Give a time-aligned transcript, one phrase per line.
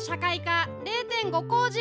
[0.00, 0.66] 社会科
[1.22, 1.80] 0.5工事。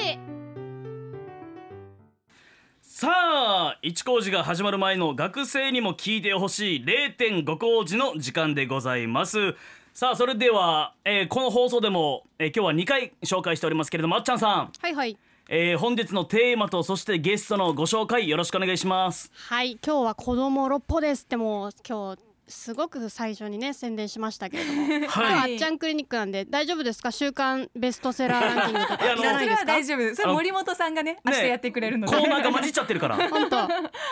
[2.82, 9.56] さあ一工事が始まる前の学生にも聞いてほしい0.5工事の時間でございます。
[9.94, 15.18] さあそれでは、えーこの放送でも、えー今日は2回紹介しておりますけれどもあっちゃんさん、はいはい。
[15.48, 19.32] えー本日のテーマとそしてゲストのご紹介よろしくお願いします。
[19.34, 21.24] はい今日は子供六歩です。
[21.24, 27.12] ってもう今日すごく最初にね宣伝しましたけれども、今 日はあっちゃんクリニックなんで大丈夫ですか？
[27.12, 29.06] 週刊ベストセラー ランキングとか。
[29.06, 29.40] いらないですか？
[29.40, 30.16] それは大丈夫。
[30.16, 33.16] それ森本さんがね明日やってくれるので、コーナーが混じっちゃってるから。
[33.30, 33.58] 本当。
[33.58, 33.68] 今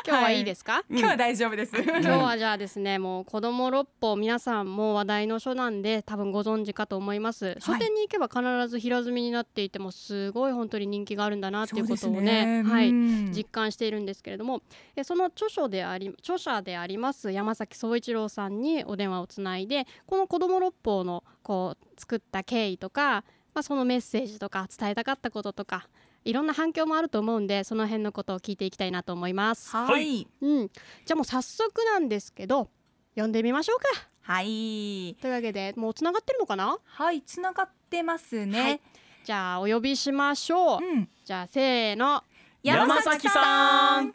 [0.05, 13.31] 日はいいですか、今日は大丈夫です、今日はじゃあですねもう子供六歩皆さんも話題の書なんで多分ご存知かと思います、書店に行けば必ず平積みになっていてもすごい本当に人気があるんだなっていうことをねはいうん。
[13.34, 14.62] 実感しているんですけれども。
[14.95, 25.88] えその著書であり著者であります山崎総一郎さんにお電話をつないでこの子ども六法のこう作った経緯とか、まあ、そのメッセージとか伝えたかったこととか
[26.25, 29.75] いろんな反響もあると思うんでその辺のことを聞いていきたいなと思います。
[29.75, 30.28] はい。
[30.42, 32.70] うん、じゃあもう早速なんですけど
[33.16, 33.86] 読んでみましょうか。
[34.22, 35.16] はい。
[35.22, 36.78] というわけでもうつながってるのかな？
[36.83, 38.81] はいつながってますね、はい。
[39.23, 40.80] じゃあお呼びしましょう。
[40.83, 41.09] うん。
[41.23, 42.23] じゃあせーの。
[42.64, 44.14] 山崎さん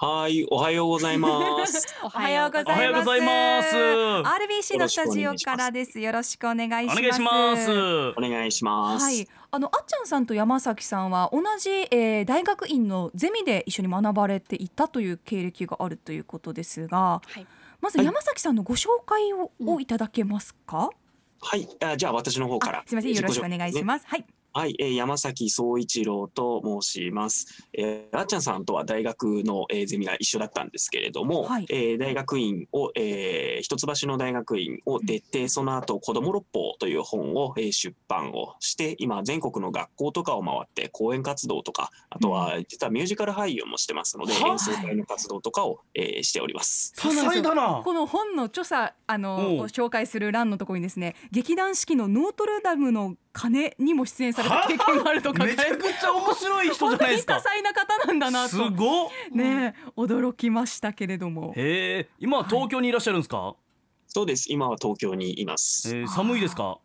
[0.00, 1.84] はい、おはようございます。
[2.04, 7.70] お おはようございますおはようございます RBC のスタジオからですよろしくお願いしますお願いします
[8.16, 9.04] お願いします。
[9.04, 17.44] はい、あのあっちゃんさんと山崎さんは同じ、えー大学院のゼミで一緒に学ばれていたという経歴があるということですが、はい
[17.80, 20.90] まずはい山崎さんのご紹介を,、うんをいただけますか？
[21.40, 22.82] はい、あじゃあ私の方からあ。
[22.86, 24.06] すみませんよろしくお願いします。
[24.06, 24.24] はい。
[24.52, 27.68] はい、えー山崎総一郎と申します。
[27.72, 31.66] えーあっちゃんさんとは大学の、えーゼミが一緒だったんですけれども、はい。
[31.70, 46.94] えー大学院を、えー一橋の大学院を出て、その後子ども六法という本を、えー出版をして、今全国の学校とかを回って講演活動とか、あとは実はミュージカル俳優もしてますので、はい演奏会の活動とかを、えーしております。
[46.96, 47.82] 多彩だな。
[47.84, 57.34] この本の著者あおの紹介する欄のところにですね劇団四季のノートルダムの鐘にも出演された経験があるとかめちゃくちゃ面白い人じゃないですか。
[57.34, 58.18] 本当に多彩な方なん。
[58.18, 61.52] だなすとごっね驚きましたけれども。
[61.56, 62.08] へえ。
[62.18, 63.54] 今は東京にいらっしゃるんですか、
[64.08, 64.50] そうです。
[64.52, 65.96] 今は東京にいます。
[65.96, 66.78] えー寒いですか？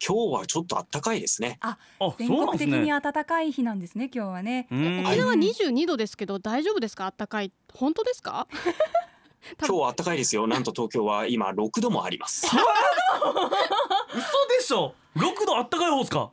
[0.00, 1.58] 今日はちょっと暖かいですね。
[1.60, 1.76] あ
[2.18, 4.68] 全国的に暖かい日なんですね今日はね。
[4.70, 5.00] うん。
[5.04, 7.06] 沖縄22度ですけど大丈夫ですか？
[7.06, 7.52] あったかい。
[7.74, 8.46] 本当ですか？
[9.60, 10.46] 今日は暖かいですよ。
[10.46, 12.46] なんと東京は今6度もあります。
[12.46, 12.56] 嘘
[14.56, 16.30] でしょ6度あったかい方ですか？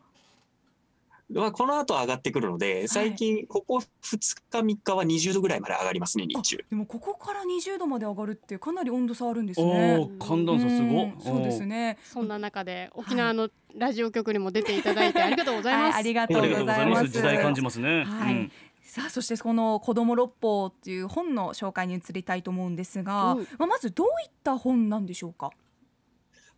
[1.27, 3.81] まあこの後上がってくるので、最近ここ2
[4.11, 6.63] 日3日は20度ぐらいまで上がりますね日中。
[6.69, 9.97] でもここから20度まで上がるってかなり温度差あるんですおね。
[9.97, 11.97] お寒暖差すごそうですね。
[12.03, 15.97] そんな中で沖縄のラジオ局にも出ていただいて ありがとうございはい、ます。
[15.97, 17.17] ありがおーありがととうございますざいます。
[17.17, 18.51] 時代感じますね、はいうん
[18.87, 25.49] さあそしてこの子供六法っていう本の紹介に移りたいと思うんですが、うんまあまずどういった本なんでしょうか？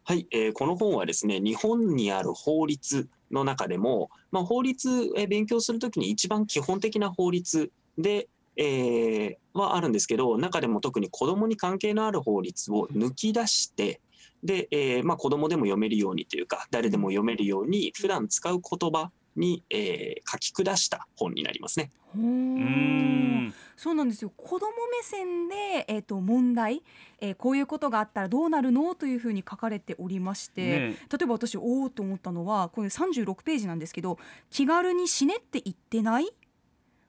[0.07, 13.99] はい、えーこの本はですね日本にある法律の中でも、まあ、法律、えー勉強するときに一番基本的な法律で、えーはあるんですけど中でも特に子どもに関係のある法律を抜き出して
[14.45, 21.91] で、えーまあ、子どもでも読めるようにというか誰でも読めるように普段使う言葉に、えー書き下した本になりますね。
[22.15, 24.31] うーうーんそうなんですよ。
[24.35, 26.83] 子供目線で、えー、と問題、
[27.21, 28.95] えーこういうことがあったらどうなるの？
[28.95, 30.77] というふうに書かれておりまして、ね
[31.11, 34.17] 例えば私おおと思ったのはこれ36ページなんですけど
[34.49, 36.27] 気軽に死ねって言ってない？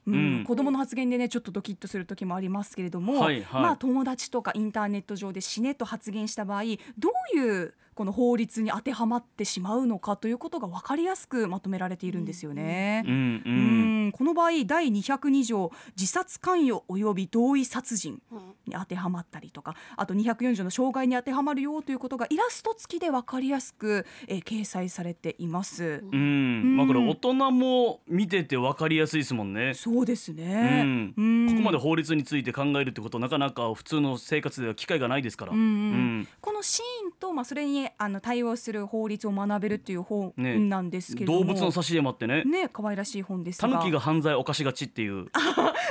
[0.06, 0.44] うんうん。
[0.44, 3.62] 子供の発言でねちょっとドキッとする時もありますけれども、はいはい。
[3.62, 6.62] まあ友達とかインターネット上で死ねと発言した場合
[6.98, 13.02] どういうこの法律に当てはまってしまうのかということが分かりやすくまとめられているんですよね。
[13.04, 14.06] うんううん。
[14.06, 18.38] んこの場合第202条自殺関与及び同意殺人うん
[18.68, 26.04] に当てはまったりとかあと204条の傷害に当てはまるよということがイラスト付きで分かりやすく、えー掲載されています。
[26.12, 26.76] うん。
[26.76, 29.74] まあこれ大人も見ててわかりやすいですもんね。
[29.74, 30.82] そうですうね。
[30.84, 31.14] ん。
[31.16, 31.48] うん。
[31.48, 35.52] ここまで法律について考えるってことなかなか普通の生活では機会がないですから。
[35.52, 36.28] うん。
[36.40, 40.58] このシーンと、まあ、それにあの対応する法律を学べるっていう本ね。
[40.58, 42.44] なんですけれども、動物の挿絵もあってね。
[42.44, 43.68] ね可愛らしい本ですが。
[43.68, 45.26] タヌキが犯罪を犯しがちっていう。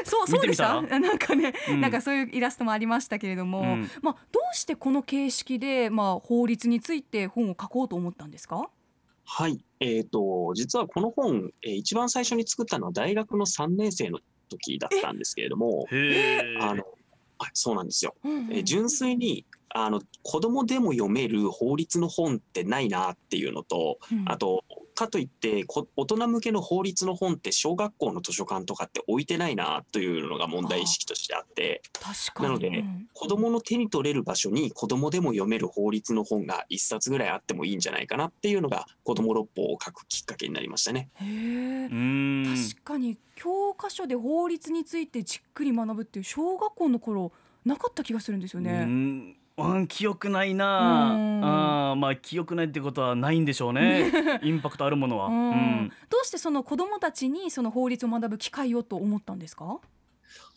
[0.04, 0.82] そうそうでした？
[0.82, 1.82] 見 なんかね、うん。
[1.82, 3.90] なんかそういうイラストもありましたけれども、うん。
[4.02, 8.70] まあどうしてこの形式でまあ法律について本を書こうと思ったんですか？
[9.30, 15.86] はい、えー、と実はこの本、えー一番最初に作ったのは大学の3年生の時だったんですけれども。
[16.62, 16.84] あの
[17.40, 18.16] はいそうなんですよ。
[18.24, 18.54] うんうん。
[18.54, 19.46] えー純粋に
[19.85, 24.25] あの子供でも読める法律の本ってないなっていうのと、うん。
[24.27, 24.63] あと
[24.95, 32.50] かといってこ大人向けの法律の本って小学校の図書館とかって置いてないなというのが問題意識としてあって確かに。
[32.50, 33.07] なのでうん。
[33.13, 41.09] 子どもの手に取れる場所に子どもでも読める法律の本が1冊ぐらいあってもいいんじゃないかなっていうのが子ども六法を書くきっかけになりましたね。
[41.13, 47.31] 確かに教科書で法律についてじっくり学ぶっていう小学校の頃
[47.65, 49.35] なかった気がするんですようね。
[49.63, 51.15] んうん記憶ないな。
[51.15, 51.45] うん。
[51.45, 54.12] あーまあ記憶ないってことはないんでしょうね。
[54.44, 55.50] インパクトあるものは、ううん。
[55.86, 59.80] んどうしてその子どもたちにその法律を学ぶ機会をと思ったんですか？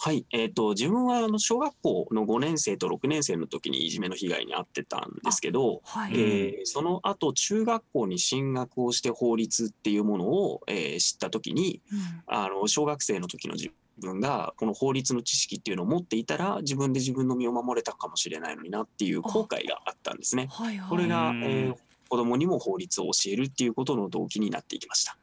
[0.02, 6.12] はい、えー、と自分はあの小学校の5年生と6年生の時にいじめの被害に遭ってたんですけど、はい。
[6.14, 11.98] えーその後中学校に進学をして法律っていうものを、えー知った時にうん。
[12.26, 13.70] あの小学生の時の自
[14.00, 20.48] 分がこの法律の知識っていうのを持っていたら自分で自分の身を守れたかもしれないのになっていう後悔があったんですね。
[20.50, 20.88] はいはい。
[20.88, 21.74] これが、うんえー
[22.10, 25.16] 子供にも法律を教えるっていうことの動機になっていきました。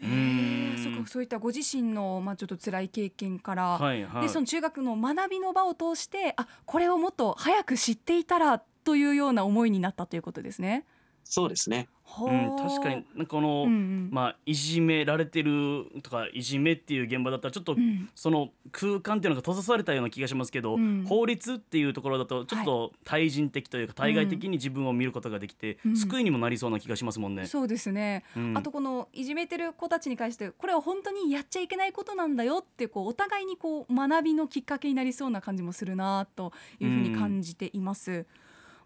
[0.00, 10.84] え、そうかそういったご自身のまあちょっと辛い経験から、はいはいでその中学の学びの場を通してあこれをもっと早く知っていたらというような思いになったということですね。
[11.24, 11.88] そうですね。
[12.12, 14.08] ほうん、確かになんかこの、うんうん。
[14.12, 18.10] まあいじめられてるとかいじめっていう現場だったらちょっと、うん。
[18.14, 21.04] その空間っていうのが閉ざされたような気がしますけど、うん。
[21.08, 25.96] 法律っていうところだとちょっと対人的というか対外的に自分を見ることができて、うん。
[25.96, 27.46] 救いにもなりそうな気がしますもんね。
[27.46, 28.58] そうですね、うん。
[28.58, 38.26] あとこのいじめてる子たちに関してこれは本当にやっちゃいけないことなんだよってこうお互いにこう学びのきっかけになりそうな感じもするなというふうに感じています。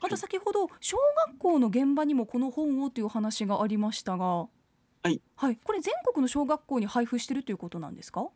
[0.00, 0.96] あと先ほど小
[1.28, 8.28] 学校の現場にもこの本をという話がありましたが、はい、はい、これ全国の小学校に配布してるということなんですか？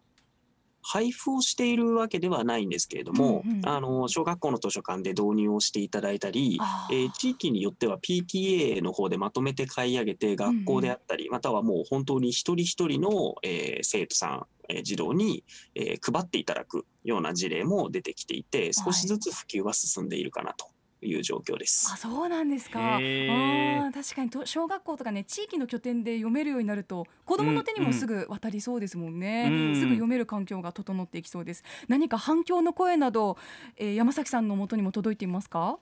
[0.82, 3.68] 配布をしているわけではないんですけれども、うんうん。
[3.68, 6.58] あの小学校の図書館で導入をしていただいたり、
[6.90, 20.64] えー地域によっては PTA の方でまとめて買い上げて学校であったり、またはもう本当に一人一人の、えー生徒さん、えー児童に、えー配っていただくような事例も出てきていて少しずつ普及は進んでいるかなと。
[20.64, 20.68] い
[21.02, 21.90] う状況です。
[21.92, 22.96] あそうなんですか。
[22.96, 31.64] あー確かにと小学校とかね地域の拠点で読めるようになると子どもの手にもすぐ渡りそうですもんね、うんすぐ読める環境が整っていきそうです。
[31.88, 33.36] 何か反響の声など、
[33.76, 35.78] えー山崎さんの元にも届いていますか？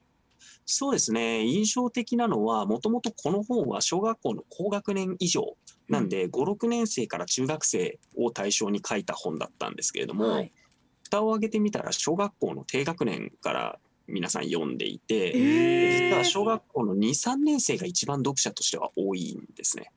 [0.64, 1.44] そうですね。
[1.44, 5.56] 印象的なのはもともとこの本は小学校の高学年以上
[5.88, 10.52] なんで、56年生から中学生を対象に書いた本だったんですけれども、はい。
[11.04, 19.90] 蓋を開けてみたら小学校の低学年から皆さん読んでいて、え実は小学校の23年生が一番読者としては多いんですね。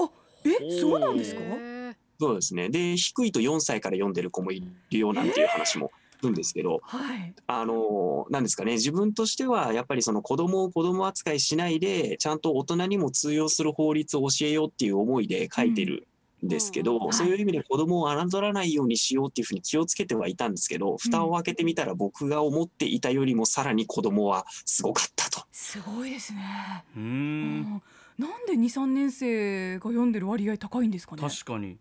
[0.45, 1.41] えそうなんですか？
[2.19, 2.69] そうですね。
[2.69, 4.61] で低いと4歳から読んでる子もい
[4.91, 7.33] るよなんていう話もするんですけど、はい。
[7.47, 8.73] あのなんですかね。
[8.73, 16.10] 自分としてはやっぱりその子供を子供扱いしないでちゃんと大人にも通用する法律を教えようっていう思いで書いてるん
[16.43, 25.45] ですけど、うんそういう意味で子供を侮らないようにしようっていうふうに気をつけてはいたんですけど蓋を開けてみたら僕が思っていたよりもさらに子供はすごかったと。
[25.51, 27.59] すごいですね、うーうん。
[27.61, 27.81] ん、
[28.17, 31.21] なんで23年生が読んでる割合高いんですかね？
[31.21, 31.77] 確かに。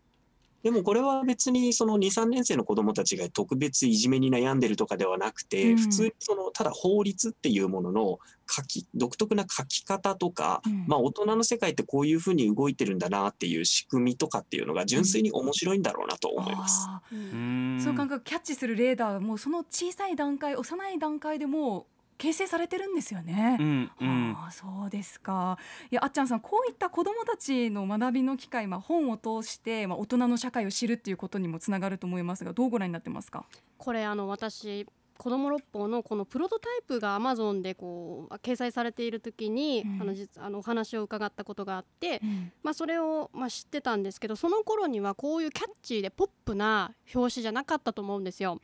[0.63, 5.77] でもこれは別にその2、3年生の子どもたちが特別いじめに悩んでるとかではなくて、うん。
[5.77, 8.19] 普通にそのただ法律っていうものの
[8.49, 10.85] 書き独特な書き方とか、うん。
[10.87, 16.87] まあ大人の世界ってこういうふうに動いてるんだなっていう仕組みとかっていうのが純粋に面白いんだろうなと思います。
[17.11, 17.77] ううん。
[17.77, 21.85] んその感覚キャッチするレーダーもうその小さい段階幼い段階でもう
[22.21, 23.57] 形成されてるんですよね。
[23.59, 24.37] うんうん。
[24.39, 25.57] ああそうですか。
[25.89, 33.45] いやあっちゃんさんこういった子どもたちの学びの機会、まあ、本を通して、まあ、大人の社会を知るっていうことにもつながると思いますがどうご覧になってますか？
[33.79, 34.85] これあの私
[35.21, 42.21] 子ども六法のこのプロトタイプが Amazon でこう掲載されている時に、うんあの実あのお話を伺ったことがあって、
[42.63, 48.59] まあ、それを、まあ、知ってたんですけどその頃にはこういうキャッチーでポップな表紙じゃなかったと思うんですよ。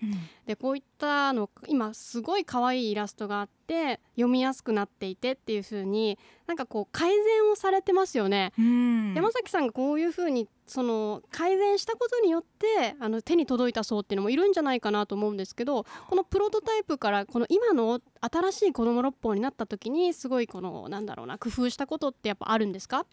[0.48, 8.54] でこういったの今すごい可愛いイラストがあって読みやすくなっていてっていう風になんかこう改善をされてますよね。
[8.58, 23.06] うん山崎さんがこういう風にその改善したことによってあの手に届いた層っていうのもいるんじゃないかなと思うんですけどこのプロトタイプからこの今の新しい子ども六法になった時にすごいこのなんだろうな工夫したことってやっぱあるんですか？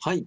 [0.00, 0.26] はい。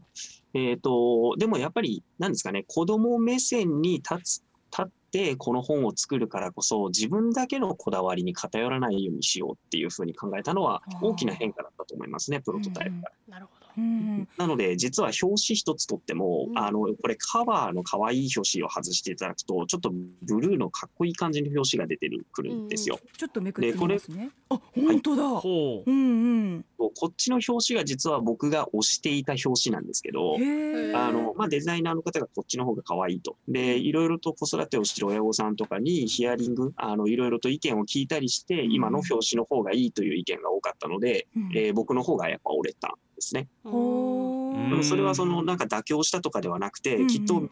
[0.54, 13.12] えっ、と、でもやっぱり、なんですかね、子供目線に立つ、立ってこの本を作るからこそ、自分だけのこだわりに偏らないようにしようっていうふうに考えたのは大きな変化だったと思いますね、プロトタイプが。
[13.28, 14.28] なるほどうん。
[14.38, 16.58] なので、実は表紙一つとっても、うん。
[16.58, 19.92] あの、これカバーの可愛い表紙を外していただくと、ちょっと
[20.24, 23.00] ブルーのかっこいい感じの表紙が出てくるんですよ。
[23.16, 24.32] ちょっとめくってみますね。
[24.50, 25.28] あ本当だ。
[25.28, 25.90] ほう。
[25.90, 26.04] うんう
[26.58, 26.66] ん。
[26.78, 33.38] ここっちの表紙が実は僕が推していた表紙なんですけど、あの、まあ、デザイナーの方がこっちの方が可愛いと。
[33.48, 38.72] で、いろいろと子育てをしてる親御さんとかにヒアリング、あの、いろいろと意見を聞いたりして、うん。
[38.72, 41.52] 今の表紙の方がいいという意見が多かったので、うん。
[41.56, 43.50] えー僕の方がやっぱ折れたんですね。
[44.84, 47.02] それはそのなんか妥協したとかではなくて、うん。
[47.02, 47.50] うんきっと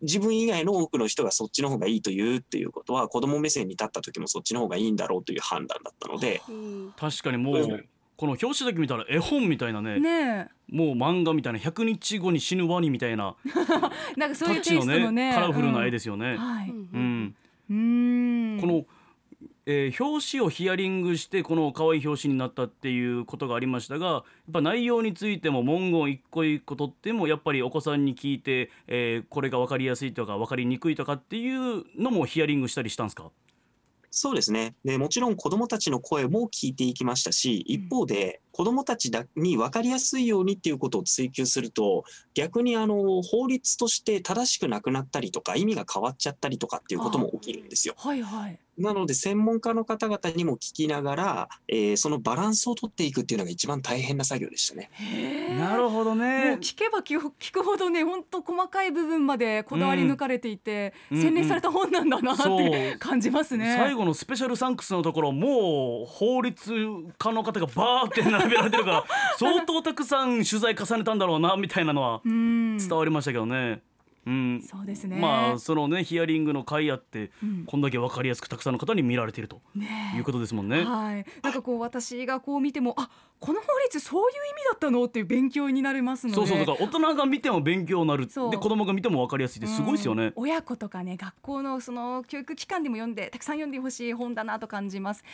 [0.00, 6.92] 自分以外の多くの人がそっちの方がいいと言うっていうことは子供目線に立った時もそっちの方がいいんだろうという判断だったので、うん。
[6.96, 7.88] 確かにもううん。
[8.16, 13.50] この表紙だけ見たら絵本みたいなねねもう漫画みたいな100日後に死ぬワニみたいなえ
[14.18, 14.94] なんかそういうテイタッチのね。
[14.94, 16.36] ストのねカラフルな絵で、ですよね。
[16.36, 16.88] はい、うん。
[16.92, 17.36] うん、
[17.70, 18.60] うーん。
[18.60, 18.84] この、
[19.70, 33.30] えー表紙をヒアリングしてこの可愛い表紙になったっていうことがありましたがやっぱ内容についても文言一個一個とってもやっぱりお子さんに聞いて、えーこれが分かりやすいとか分かりにくいとかっていうのもヒアリングしたりしたんですか？
[34.10, 34.74] そうですね。
[34.86, 42.02] で、もちろん子供たちの声も聞いていきましたし、一方で子供たちだに分かりやすいようにっていうことを追求すると、
[42.34, 47.94] 逆にあの、法律として正しくなくなったりとか、意味が変わっちゃったりとかっていうことも起きるんですよ。
[47.96, 54.90] はいはいなので、専門家の方々にも聞きながら、えーそのバランスを取っていくっていうのが一番大変な作業でしたね。
[54.92, 56.58] へえなるほどもうね。
[56.60, 57.18] 聞けば聞
[57.52, 63.74] くほどね本当細かい部分までこだわり抜かれていて、うん洗練された本なんだなって感じますね。
[63.76, 66.72] 最後のスペシャルサンクスのところもう法律
[67.18, 69.04] 家の方がバーって並べられてるから
[69.38, 73.82] 相当たくさん取材重ねたんだろうなみたいなのはうん伝わりましたけどね。
[74.28, 75.16] うん、そうですね。
[75.16, 77.64] まあそのねヒアリングの会あってうん。
[77.66, 80.84] こんだけ分かりやすくたくさんの方に見られているとねいうことですもんね。
[80.84, 83.08] はい、なんかこう私がこう見てもあ
[83.40, 86.36] この法律そういう意味だったのっていう勉強になりますので。
[86.36, 88.26] そうそうだから大人が見ても勉強になる。
[88.26, 90.24] で子供が見ても分かりやすいってすごいですよね。
[90.24, 90.32] うん。
[90.36, 95.24] 親子とかね学校のその教育機関でも読んでたくさん読んでほしい本だなと感じます。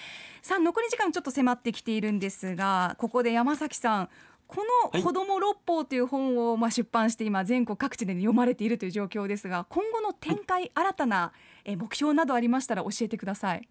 [0.42, 4.08] さあ残り時間ちょっと迫ってきているんですがここで山崎さん
[4.46, 11.32] この「はい子ども六法」という本をまあ出版して今全国各地で読まれているという状況ですが今後の展開新たな
[11.64, 13.68] え目標などありましたら教えてください。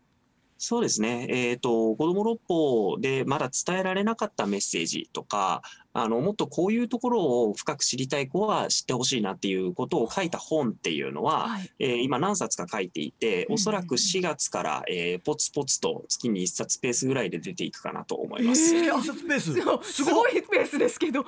[0.65, 1.27] そうですね。
[1.29, 11.69] えっ、と、子供六法でまだ伝えられなかったメッセージとか、あの、もっとこういうところを深く知りたい子は知ってほしいなっていうことを書いた本っていうのは、はい。
[11.79, 18.73] えー今何冊か書いていて、うんおそらく4月から、えーポツポツと月に1冊ペースぐらいで出ていくかなと思います。
[18.73, 19.61] えー一冊ペース？
[19.61, 21.25] そうすごいペースですけど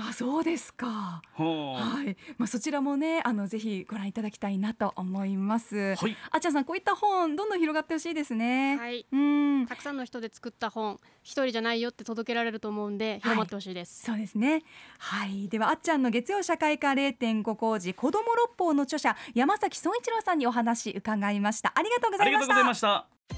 [0.00, 1.22] あそうですか。
[1.34, 5.96] ははい、まあ、そちらもねあのぜひご覧いただきたいなと思います。
[5.98, 8.76] あはいあっちゃんさんこういった本どんどん広がってほしいですね。
[8.76, 14.62] はいうんたくさんの人で作った本一人じゃないよって届けられると思うんで広まってほしいです、そうですね。
[14.98, 21.72] はい、ではあっちゃんの月曜社会科0.5工事子ども六法の著者山崎総一郎さんにお話伺いました。
[21.74, 23.37] ありがとうござありがとうございいました。